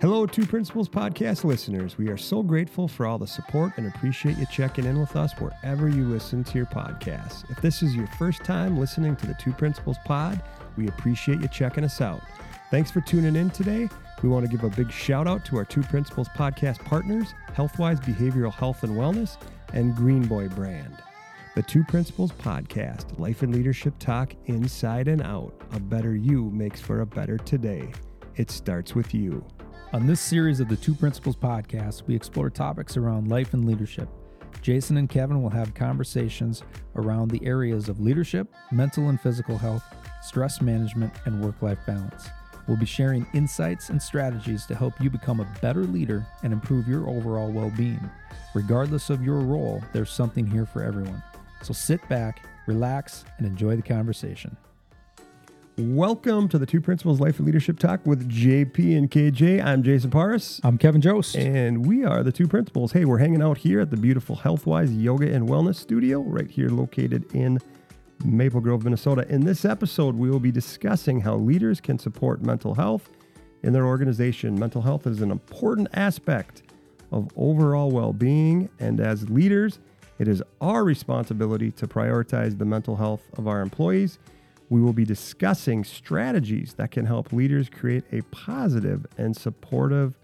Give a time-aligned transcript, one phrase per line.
[0.00, 1.98] Hello, Two Principals podcast listeners.
[1.98, 5.32] We are so grateful for all the support and appreciate you checking in with us
[5.40, 7.50] wherever you listen to your podcasts.
[7.50, 10.40] If this is your first time listening to the Two Principals pod,
[10.76, 12.20] we appreciate you checking us out.
[12.70, 13.88] Thanks for tuning in today.
[14.22, 18.00] We want to give a big shout out to our Two Principals podcast partners, Healthwise
[18.00, 19.36] Behavioral Health and Wellness
[19.72, 21.02] and Green Boy Brand.
[21.56, 25.60] The Two Principals podcast, life and leadership talk inside and out.
[25.72, 27.90] A better you makes for a better today.
[28.36, 29.44] It starts with you.
[29.94, 34.06] On this series of the Two Principals podcast, we explore topics around life and leadership.
[34.60, 36.62] Jason and Kevin will have conversations
[36.96, 39.82] around the areas of leadership, mental and physical health,
[40.20, 42.28] stress management, and work life balance.
[42.66, 46.86] We'll be sharing insights and strategies to help you become a better leader and improve
[46.86, 48.10] your overall well being.
[48.52, 51.22] Regardless of your role, there's something here for everyone.
[51.62, 54.54] So sit back, relax, and enjoy the conversation.
[55.78, 59.64] Welcome to the Two Principals Life and Leadership Talk with JP and KJ.
[59.64, 60.60] I'm Jason Paris.
[60.64, 61.36] I'm Kevin Jost.
[61.36, 62.90] And we are the Two Principals.
[62.90, 66.70] Hey, we're hanging out here at the beautiful Healthwise Yoga and Wellness Studio, right here
[66.70, 67.60] located in
[68.24, 69.24] Maple Grove, Minnesota.
[69.28, 73.08] In this episode, we will be discussing how leaders can support mental health
[73.62, 74.58] in their organization.
[74.58, 76.64] Mental health is an important aspect
[77.12, 79.78] of overall well being, and as leaders,
[80.18, 84.18] it is our responsibility to prioritize the mental health of our employees
[84.70, 90.14] we will be discussing strategies that can help leaders create a positive and supportive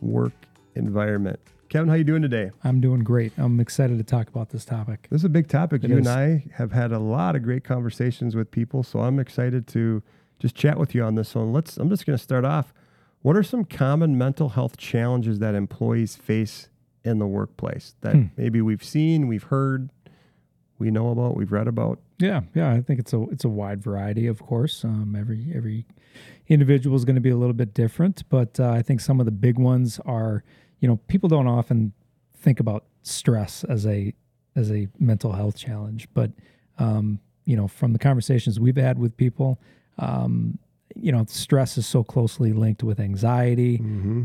[0.00, 0.32] work
[0.74, 1.38] environment.
[1.68, 2.50] Kevin, how are you doing today?
[2.64, 3.32] I'm doing great.
[3.36, 5.06] I'm excited to talk about this topic.
[5.10, 5.84] This is a big topic.
[5.84, 6.06] It you is.
[6.06, 10.02] and I have had a lot of great conversations with people, so I'm excited to
[10.40, 11.52] just chat with you on this one.
[11.52, 12.74] Let's I'm just going to start off.
[13.22, 16.70] What are some common mental health challenges that employees face
[17.04, 18.24] in the workplace that hmm.
[18.36, 19.90] maybe we've seen, we've heard,
[20.80, 22.00] we know about, we've read about?
[22.18, 24.84] Yeah, yeah, I think it's a it's a wide variety, of course.
[24.84, 25.86] Um, every every
[26.48, 29.26] individual is going to be a little bit different, but uh, I think some of
[29.26, 30.42] the big ones are,
[30.80, 31.92] you know, people don't often
[32.34, 34.12] think about stress as a
[34.56, 36.32] as a mental health challenge, but
[36.78, 39.60] um, you know, from the conversations we've had with people,
[39.98, 40.58] um,
[40.94, 43.78] you know, stress is so closely linked with anxiety.
[43.78, 44.22] Mm-hmm.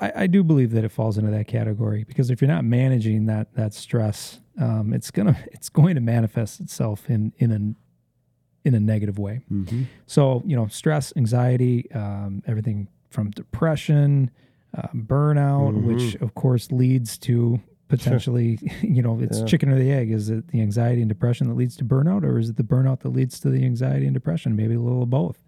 [0.00, 3.26] I, I, do believe that it falls into that category because if you're not managing
[3.26, 8.74] that that stress, um, it's gonna it's going to manifest itself in in a in
[8.74, 9.40] a negative way.
[9.50, 9.84] Mm-hmm.
[10.06, 14.30] So you know, stress, anxiety, um, everything from depression,
[14.76, 15.86] uh, burnout, mm-hmm.
[15.86, 19.46] which of course leads to potentially, you know, it's yeah.
[19.46, 20.12] chicken or the egg.
[20.12, 23.00] Is it the anxiety and depression that leads to burnout, or is it the burnout
[23.00, 24.54] that leads to the anxiety and depression?
[24.54, 25.42] Maybe a little of both.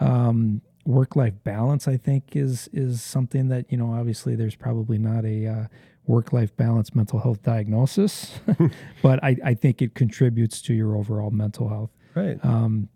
[0.00, 3.92] Um, work life balance, I think, is is something that you know.
[3.92, 5.64] Obviously, there's probably not a uh,
[6.06, 8.38] work life balance mental health diagnosis,
[9.02, 11.90] but I, I think it contributes to your overall mental health.
[12.14, 12.42] Right.
[12.44, 12.88] Um,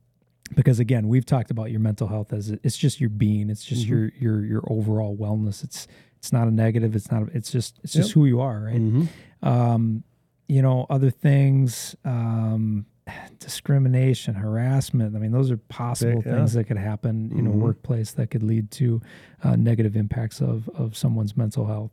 [0.55, 3.51] because again, we've talked about your mental health as it's just your being.
[3.51, 3.95] It's just mm-hmm.
[3.95, 5.65] your your your overall wellness.
[5.65, 5.87] It's
[6.19, 6.95] it's not a negative.
[6.95, 7.23] It's not.
[7.23, 8.65] A, It's just it's just who you are.
[8.65, 8.77] Right.
[8.77, 9.49] Mm-hmm.
[9.49, 10.05] Um,
[10.49, 11.97] you know, other things.
[12.05, 12.87] Um,
[13.39, 15.17] discrimination, harassment.
[15.17, 16.37] I mean, those are possible yeah.
[16.37, 17.47] things that could happen in mm-hmm.
[17.49, 19.01] a workplace that could lead to
[19.43, 21.93] uh, negative impacts of of someone's mental health.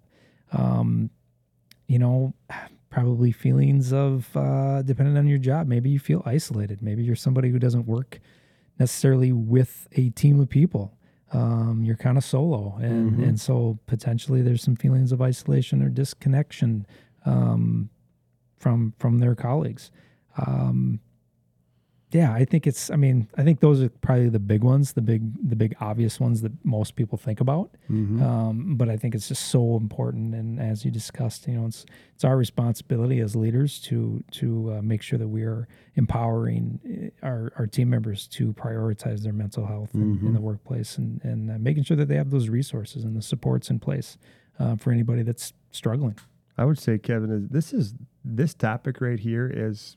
[0.51, 1.09] Um,
[1.87, 2.33] you know,
[2.89, 5.67] probably feelings of uh, depending on your job.
[5.67, 6.81] Maybe you feel isolated.
[6.81, 8.19] Maybe you're somebody who doesn't work
[8.79, 10.97] necessarily with a team of people.
[11.33, 13.23] Um, you're kind of solo, and mm-hmm.
[13.23, 16.85] and so potentially there's some feelings of isolation or disconnection
[17.25, 17.89] um,
[18.59, 19.91] from from their colleagues.
[20.37, 20.99] Um,
[22.11, 22.89] yeah, I think it's.
[22.89, 26.19] I mean, I think those are probably the big ones, the big, the big obvious
[26.19, 27.71] ones that most people think about.
[27.89, 28.21] Mm-hmm.
[28.21, 31.85] Um, but I think it's just so important, and as you discussed, you know, it's
[32.13, 37.25] it's our responsibility as leaders to to uh, make sure that we are empowering uh,
[37.25, 40.01] our, our team members to prioritize their mental health mm-hmm.
[40.01, 40.33] in, in, mm-hmm.
[40.33, 43.69] the workplace, and and uh, making sure that they have those resources and the supports
[43.69, 44.17] in place
[44.59, 46.17] uh, for anybody that's struggling.
[46.57, 47.93] I would say, Kevin, this is
[48.25, 49.95] this topic right here is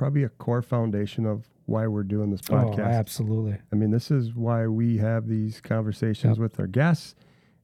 [0.00, 2.78] probably a core foundation of why we're doing this oh, podcast.
[2.78, 3.58] Oh, absolutely.
[3.70, 6.42] I mean, this is why we have these conversations yep.
[6.42, 7.14] with our guests,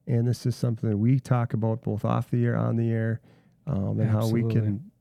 [0.05, 3.21] and this is something that we talk about both off the air, on the air,
[3.65, 4.41] um, and absolutely.
[4.41, 4.91] how we can,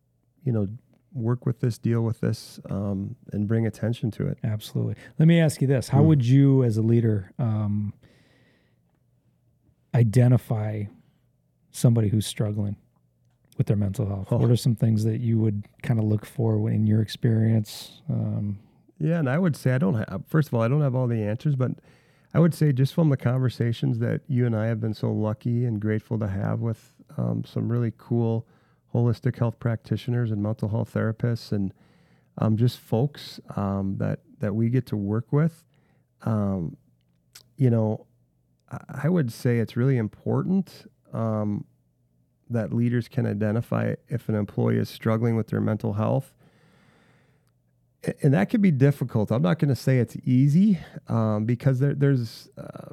[0.45, 0.67] you know,
[1.13, 4.39] work with this, deal with this, um, and bring attention to it.
[4.43, 4.95] Absolutely.
[5.19, 6.07] Let me ask you this: How mm.
[6.07, 7.93] would you, as a leader, um,
[9.95, 10.85] identify
[11.71, 12.77] somebody who's struggling?
[13.57, 14.29] With their mental health?
[14.31, 14.37] Oh.
[14.37, 18.03] What are some things that you would kind of look for in your experience?
[18.09, 18.59] Um,
[18.99, 20.23] yeah, and I would say I don't have.
[20.27, 21.73] First of all, I don't have all the answers, but
[22.33, 25.65] I would say just from the conversations that you and I have been so lucky
[25.65, 28.47] and grateful to have with um, some really cool
[28.95, 31.73] holistic health practitioners and mental health therapists, and
[32.39, 35.65] um, just folks um, that that we get to work with.
[36.23, 36.77] Um,
[37.57, 38.07] you know,
[38.89, 41.65] I would say it's really important um,
[42.51, 46.33] that leaders can identify if an employee is struggling with their mental health.
[48.23, 49.33] And that can be difficult.
[49.33, 50.79] I'm not going to say it's easy
[51.09, 52.93] um, because there, there's, uh,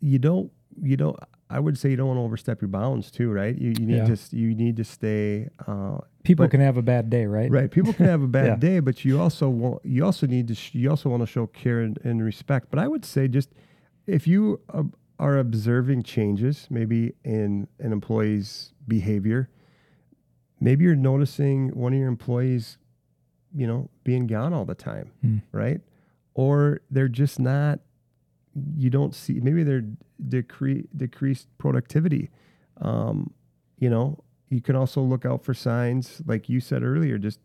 [0.00, 0.52] you don't,
[0.82, 1.18] you don't,
[1.50, 3.56] I would say you don't want to overstep your bounds too, right?
[3.58, 4.14] You, you need yeah.
[4.14, 5.48] to you need to stay.
[5.66, 7.50] Uh, People but, can have a bad day, right?
[7.50, 7.70] Right.
[7.70, 8.56] People can have a bad yeah.
[8.56, 11.48] day, but you also want you also need to sh- you also want to show
[11.48, 12.68] care and, and, respect.
[12.70, 13.50] But I would say just
[14.06, 14.84] if you uh,
[15.20, 19.50] are observing changes, maybe in an employee's behavior,
[20.60, 22.78] maybe you're noticing one of your employees,
[23.54, 25.42] you know, being gone all the time, mm.
[25.52, 25.82] right?
[26.34, 27.80] Or they're just not.
[28.76, 29.40] You don't see.
[29.40, 29.84] Maybe they're
[30.26, 32.30] decre- decreased productivity.
[32.80, 33.32] Um,
[33.78, 37.40] you know, you can also look out for signs, like you said earlier, just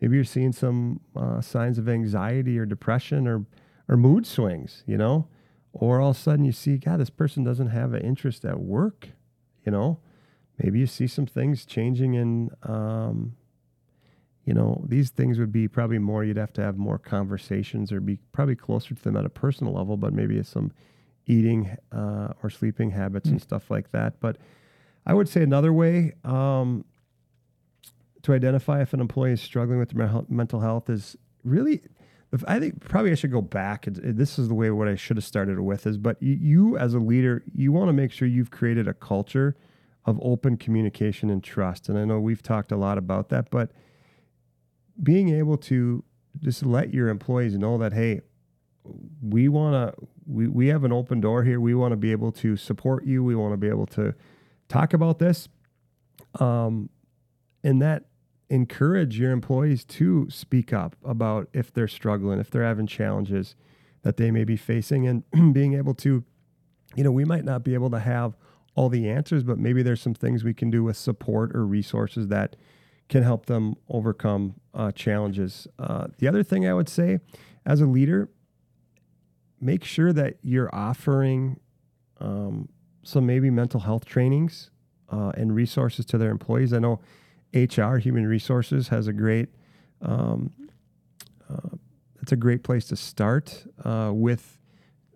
[0.00, 3.44] maybe you're seeing some uh, signs of anxiety or depression or,
[3.88, 5.26] or mood swings, you know,
[5.78, 8.58] or all of a sudden you see, God, this person doesn't have an interest at
[8.58, 9.08] work,
[9.64, 10.00] you know,
[10.58, 13.36] maybe you see some things changing in, um,
[14.44, 18.00] you know, these things would be probably more, you'd have to have more conversations or
[18.00, 20.72] be probably closer to them at a personal level, but maybe it's some
[21.26, 23.32] eating uh, or sleeping habits mm.
[23.32, 24.18] and stuff like that.
[24.20, 24.38] But
[25.04, 26.84] I would say another way um,
[28.22, 29.94] to identify if an employee is struggling with
[30.30, 31.82] mental health is really.
[32.46, 33.86] I think probably I should go back.
[33.86, 36.98] This is the way what I should have started with is, but you as a
[36.98, 39.56] leader, you want to make sure you've created a culture
[40.04, 41.88] of open communication and trust.
[41.88, 43.70] And I know we've talked a lot about that, but
[45.02, 46.04] being able to
[46.40, 48.22] just let your employees know that, hey,
[49.22, 52.32] we want to we, we have an open door here we want to be able
[52.32, 54.14] to support you we want to be able to
[54.68, 55.48] talk about this
[56.40, 56.88] um,
[57.64, 58.04] and that
[58.48, 63.56] encourage your employees to speak up about if they're struggling if they're having challenges
[64.02, 66.22] that they may be facing and being able to
[66.94, 68.36] you know we might not be able to have
[68.74, 72.28] all the answers but maybe there's some things we can do with support or resources
[72.28, 72.54] that
[73.08, 77.18] can help them overcome uh, challenges uh, the other thing i would say
[77.64, 78.30] as a leader
[79.60, 81.58] make sure that you're offering
[82.20, 82.68] um,
[83.02, 84.70] some maybe mental health trainings
[85.10, 86.72] uh, and resources to their employees.
[86.72, 87.00] I know
[87.54, 89.48] HR, Human Resources, has a great.
[90.02, 90.52] Um,
[91.48, 91.76] uh,
[92.20, 94.58] it's a great place to start uh, with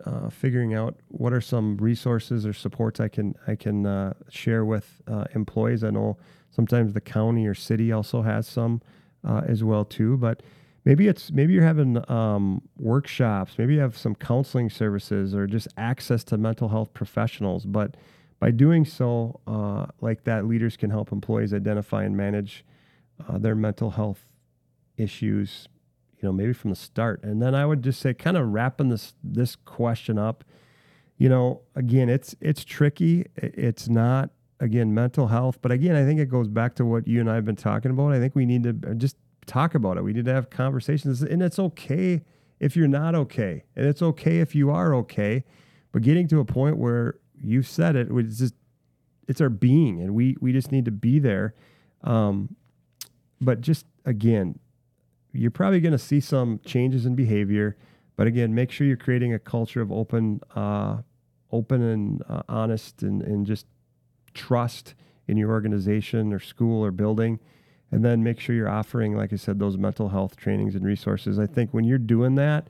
[0.04, 4.64] uh, figuring out what are some resources or supports I can I can uh, share
[4.64, 5.84] with uh, employees.
[5.84, 6.16] I know
[6.50, 8.80] sometimes the county or city also has some
[9.24, 10.42] as well too, but
[10.84, 15.68] maybe it's maybe you're having um, workshops maybe you have some counseling services or just
[15.76, 17.96] access to mental health professionals but
[18.40, 22.64] by doing so uh, like that leaders can help employees identify and manage
[23.28, 24.26] uh, their mental health
[24.96, 25.68] issues
[26.18, 28.88] you know maybe from the start and then i would just say kind of wrapping
[28.90, 30.44] this this question up
[31.16, 36.20] you know again it's it's tricky it's not again mental health but again i think
[36.20, 38.44] it goes back to what you and i have been talking about i think we
[38.44, 39.16] need to just
[39.50, 40.04] talk about it.
[40.04, 41.22] We need to have conversations.
[41.22, 42.22] And it's okay
[42.58, 43.64] if you're not okay.
[43.76, 45.44] And it's okay if you are okay.
[45.92, 48.54] But getting to a point where you've said it, it's just
[49.28, 51.54] it's our being and we we just need to be there.
[52.02, 52.56] Um,
[53.40, 54.58] but just again,
[55.32, 57.76] you're probably going to see some changes in behavior.
[58.16, 60.98] But again, make sure you're creating a culture of open, uh,
[61.50, 63.66] open and uh, honest, and, and just
[64.34, 64.94] trust
[65.26, 67.40] in your organization or school or building
[67.92, 71.38] and then make sure you're offering, like I said, those mental health trainings and resources.
[71.38, 72.68] I think when you're doing that,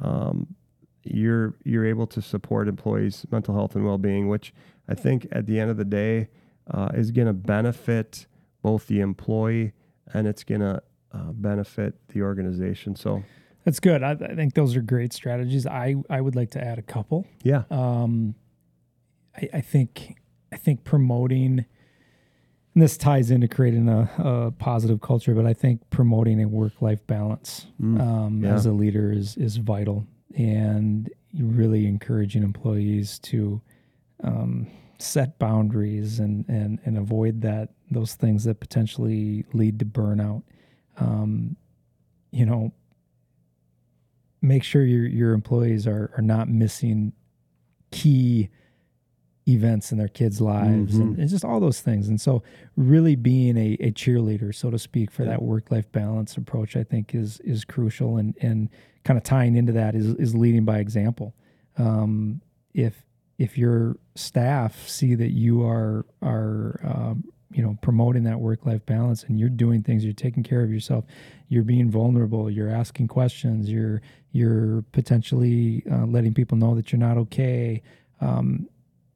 [0.00, 0.54] um,
[1.02, 4.52] you're you're able to support employees' mental health and well-being, which
[4.88, 6.28] I think at the end of the day
[6.70, 8.26] uh, is going to benefit
[8.62, 9.72] both the employee
[10.12, 12.96] and it's going to uh, benefit the organization.
[12.96, 13.22] So
[13.64, 14.02] that's good.
[14.02, 15.66] I, I, think those are great strategies.
[15.66, 17.26] I I would like to add a couple.
[17.42, 17.64] Yeah.
[17.70, 18.34] Um,
[19.36, 20.16] I, I think
[20.52, 21.64] I think promoting
[22.74, 26.80] and this ties into creating a, a, positive culture, but I think promoting a work
[26.80, 28.54] life balance mm, um, yeah.
[28.54, 30.06] as a leader is is vital,
[30.36, 33.60] and really encouraging employees to
[34.22, 34.66] um,
[34.98, 40.42] set boundaries and and and avoid that those things that potentially lead to burnout.
[40.98, 41.56] Um,
[42.30, 42.72] you know,
[44.42, 47.12] make sure your your employees are are not missing
[47.90, 48.50] key
[49.50, 51.02] events in their kids' lives mm-hmm.
[51.02, 52.08] and, and, just all those things.
[52.08, 52.42] And so,
[52.76, 55.30] really being a, a cheerleader, so to speak, for yeah.
[55.30, 58.16] that work life balance approach, I think is is crucial.
[58.16, 58.68] And and
[59.04, 61.34] kind of tying into that is is leading by example.
[61.78, 62.40] Um,
[62.74, 63.04] if
[63.38, 68.84] if your staff see that you are are um, you know promoting that work life
[68.86, 71.04] balance and you're doing things you're taking care of yourself
[71.48, 74.00] you're being vulnerable you're asking questions you're
[74.32, 77.82] you're potentially uh, letting people know that you're not okay
[78.20, 78.68] um,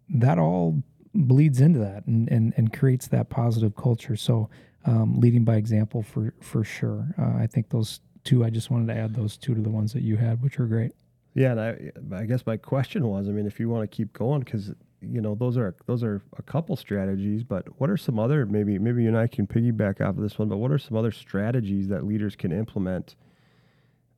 [0.08, 0.82] that all
[1.14, 4.16] bleeds into that and, and, and creates that positive culture.
[4.16, 4.50] So
[4.84, 7.14] um, leading by example for for sure.
[7.18, 8.44] Uh, I think those two.
[8.44, 10.66] I just wanted to add those two to the ones that you had, which are
[10.66, 10.92] great.
[11.34, 14.12] Yeah, and I, I guess my question was, I mean, if you want to keep
[14.12, 18.18] going, because you know those are those are a couple strategies, but what are some
[18.18, 20.78] other maybe maybe you and I can piggyback off of this one, but what are
[20.78, 23.16] some other strategies that leaders can implement?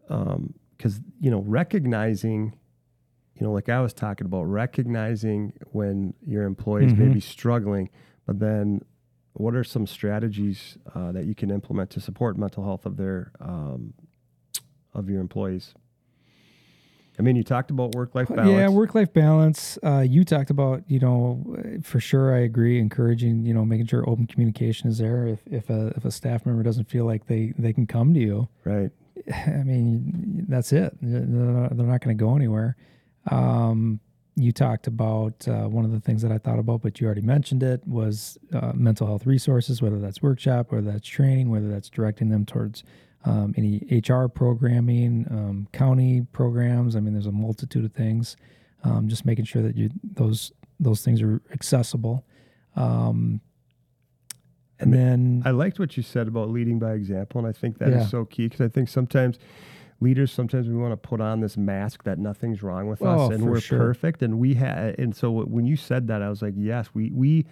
[0.03, 2.59] Because um, you know recognizing,
[3.39, 7.09] you know, like I was talking about, recognizing when your employees mm-hmm.
[7.09, 7.91] may be struggling,
[8.27, 8.81] but then
[9.35, 13.33] what are some strategies uh, that you can implement to support mental health of their
[13.41, 13.93] um,
[14.95, 15.75] of your employees?
[17.19, 18.51] I mean, you talked about work life balance.
[18.51, 19.79] Yeah, work life balance.
[19.83, 22.79] Uh, you talked about, you know, for sure, I agree.
[22.79, 25.27] Encouraging, you know, making sure open communication is there.
[25.27, 28.21] If if a if a staff member doesn't feel like they they can come to
[28.21, 28.91] you, right?
[29.47, 30.97] I mean, that's it.
[31.03, 32.77] They're not, not going to go anywhere.
[33.31, 34.01] Um,
[34.37, 37.23] you talked about uh, one of the things that I thought about, but you already
[37.23, 41.89] mentioned it was uh, mental health resources, whether that's workshop, whether that's training, whether that's
[41.89, 42.85] directing them towards
[43.25, 46.97] um, any HR programming, um, county programs.
[46.97, 48.37] I mean, there's a multitude of things.
[48.85, 52.25] Um, just making sure that you those those things are accessible.
[52.77, 53.41] Um,
[54.79, 57.89] and then I liked what you said about leading by example, and I think that
[57.89, 58.03] yeah.
[58.03, 59.39] is so key because I think sometimes
[60.01, 63.33] leaders sometimes we want to put on this mask that nothing's wrong with oh, us
[63.33, 63.79] and we're sure.
[63.79, 67.11] perfect and we have and so when you said that I was like yes we
[67.11, 67.47] we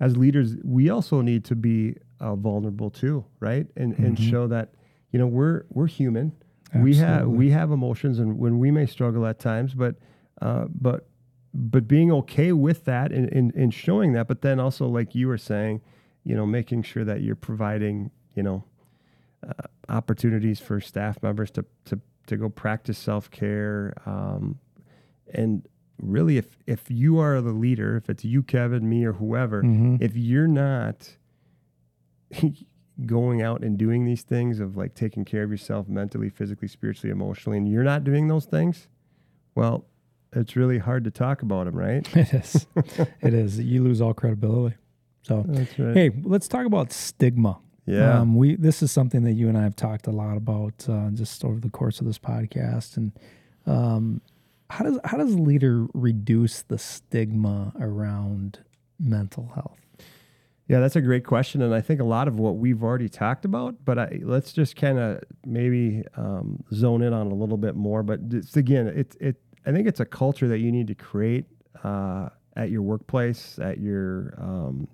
[0.00, 4.04] as leaders we also need to be uh, vulnerable too right and mm-hmm.
[4.04, 4.74] and show that
[5.10, 6.32] you know we're we're human
[6.66, 6.90] Absolutely.
[6.90, 9.96] we have we have emotions and when we may struggle at times but
[10.42, 11.08] uh, but
[11.54, 15.28] but being okay with that and, and, and showing that but then also like you
[15.28, 15.80] were saying
[16.24, 18.64] you know making sure that you're providing you know
[19.46, 19.52] uh,
[19.88, 24.58] opportunities for staff members to to to go practice self care um,
[25.32, 25.68] and
[26.02, 29.96] really if if you are the leader if it's you kevin me or whoever mm-hmm.
[30.00, 31.16] if you're not
[33.04, 37.10] going out and doing these things of like taking care of yourself mentally, physically, spiritually,
[37.10, 38.88] emotionally, and you're not doing those things,
[39.54, 39.84] well,
[40.32, 42.08] it's really hard to talk about them, right?
[42.16, 42.66] It is.
[43.20, 43.58] it is.
[43.58, 44.76] You lose all credibility.
[45.22, 45.94] So, right.
[45.94, 47.58] hey, let's talk about stigma.
[47.86, 48.18] Yeah.
[48.18, 51.10] Um, we this is something that you and I have talked a lot about uh,
[51.10, 53.12] just over the course of this podcast, and
[53.64, 54.20] um,
[54.70, 58.58] how does how does a leader reduce the stigma around
[58.98, 59.78] mental health?
[60.68, 63.44] Yeah, that's a great question, and I think a lot of what we've already talked
[63.44, 63.84] about.
[63.84, 68.02] But I, let's just kind of maybe um, zone in on a little bit more.
[68.02, 71.44] But it's, again, it it I think it's a culture that you need to create
[71.84, 74.88] uh, at your workplace, at your um,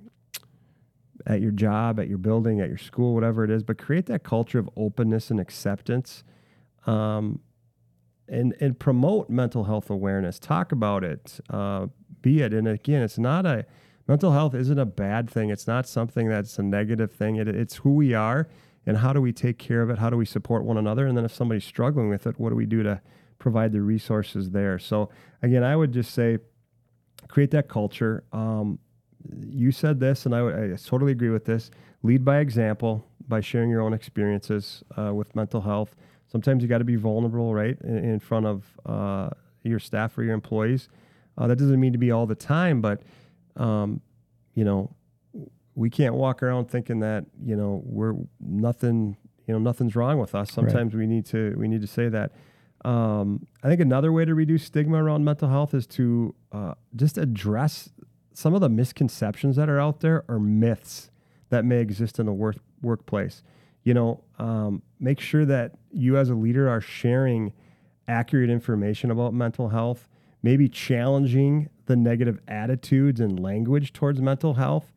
[1.27, 3.63] at your job, at your building, at your school, whatever it is.
[3.63, 6.25] But create that culture of openness and acceptance,
[6.87, 7.41] um,
[8.29, 10.39] and and promote mental health awareness.
[10.39, 11.41] Talk about it.
[11.51, 11.87] Uh,
[12.21, 13.67] be it, and again, it's not a
[14.09, 15.51] mental health isn't a bad thing.
[15.51, 17.37] It's not something that's a negative thing.
[17.37, 18.49] It, it's who we are
[18.87, 19.99] and how do we take care of it?
[19.99, 21.07] How do we support one another?
[21.07, 23.01] And then if somebody's struggling with it, what do we do to
[23.39, 24.79] provide the resources there?
[24.79, 25.11] So
[25.43, 26.39] again, I would just say
[27.29, 28.25] create that culture.
[28.33, 28.79] Um,
[29.41, 31.71] you said this, and I, would, I totally agree with this.
[32.03, 35.95] Lead by example by sharing your own experiences uh, with mental health.
[36.31, 39.31] Sometimes you got to be vulnerable, right, in, in front of uh,
[39.63, 40.89] your staff or your employees.
[41.39, 43.03] Uh, that doesn't mean to be all the time, but
[43.57, 44.01] um,
[44.55, 44.95] you know,
[45.75, 49.17] we can't walk around thinking that you know we're nothing.
[49.47, 50.53] You know, nothing's wrong with us.
[50.53, 51.01] Sometimes right.
[51.01, 52.33] we need to we need to say that.
[52.85, 57.17] Um, I think another way to reduce stigma around mental health is to uh, just
[57.17, 57.91] address
[58.35, 61.11] some of the misconceptions that are out there or myths
[61.51, 63.43] that may exist in the work workplace.
[63.85, 67.53] You know, um, make sure that you as a leader are sharing
[68.09, 70.09] accurate information about mental health,
[70.43, 74.93] maybe challenging the negative attitudes and language towards mental health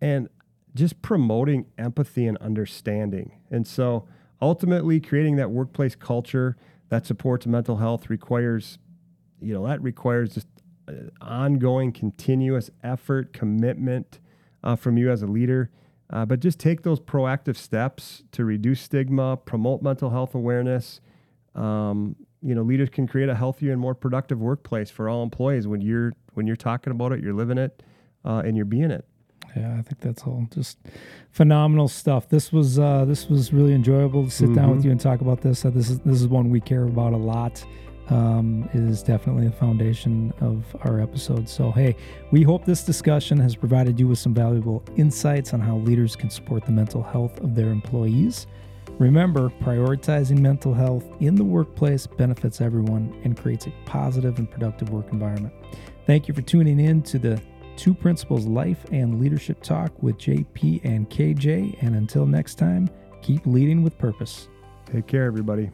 [0.00, 0.28] and
[0.74, 3.32] just promoting empathy and understanding.
[3.50, 4.06] And so
[4.40, 6.56] ultimately creating that workplace culture
[6.88, 8.78] that supports mental health requires
[9.40, 10.46] you know that requires just
[11.20, 14.20] ongoing continuous effort commitment
[14.62, 15.70] uh, from you as a leader.
[16.08, 21.00] Uh, but just take those proactive steps to reduce stigma promote mental health awareness.
[21.54, 25.66] Um, you know leaders can create a healthier and more productive workplace for all employees
[25.66, 27.82] when you're when you're talking about it you're living it
[28.24, 29.04] uh, and you're being it.
[29.56, 30.78] Yeah i think that's all just
[31.30, 32.28] phenomenal stuff.
[32.28, 34.54] This was uh, this was really enjoyable to sit mm-hmm.
[34.54, 34.86] down with mm-hmm.
[34.86, 35.64] you and talk about this.
[35.64, 37.64] Uh, this is this is one we care about a lot
[38.10, 41.48] um, is definitely the foundation of our episode.
[41.48, 41.96] So, hey,
[42.30, 46.30] we hope this discussion has provided you with some valuable insights on how leaders can
[46.30, 48.46] support the mental health of their employees.
[48.98, 54.90] Remember, prioritizing mental health in the workplace benefits everyone and creates a positive and productive
[54.90, 55.52] work environment.
[56.06, 57.40] Thank you for tuning in to the
[57.76, 61.82] Two Principals Life and Leadership Talk with JP and KJ.
[61.82, 62.88] And until next time,
[63.20, 64.48] keep leading with purpose.
[64.86, 65.70] Take care, everybody.